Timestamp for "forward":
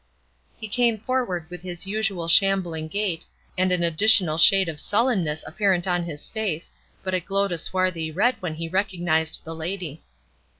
0.97-1.47